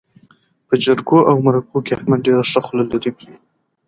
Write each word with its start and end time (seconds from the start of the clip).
په 0.67 0.73
جرګو 0.83 1.19
او 1.29 1.35
مرکو 1.45 1.77
کې 1.85 1.91
احمد 1.97 2.19
ډېره 2.25 2.43
ښه 2.51 2.59
خوله 2.65 2.83
لري. 2.91 3.11